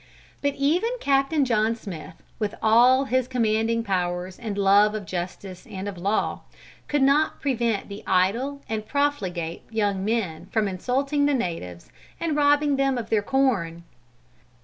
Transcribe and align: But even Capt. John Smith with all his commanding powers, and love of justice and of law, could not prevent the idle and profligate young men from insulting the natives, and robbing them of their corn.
But 0.41 0.55
even 0.55 0.89
Capt. 0.99 1.31
John 1.43 1.75
Smith 1.75 2.15
with 2.39 2.55
all 2.63 3.05
his 3.05 3.27
commanding 3.27 3.83
powers, 3.83 4.39
and 4.39 4.57
love 4.57 4.95
of 4.95 5.05
justice 5.05 5.67
and 5.69 5.87
of 5.87 5.95
law, 5.95 6.41
could 6.87 7.03
not 7.03 7.39
prevent 7.39 7.87
the 7.87 8.03
idle 8.07 8.63
and 8.67 8.87
profligate 8.87 9.61
young 9.69 10.03
men 10.03 10.47
from 10.47 10.67
insulting 10.67 11.27
the 11.27 11.35
natives, 11.35 11.91
and 12.19 12.35
robbing 12.35 12.77
them 12.77 12.97
of 12.97 13.11
their 13.11 13.21
corn. 13.21 13.83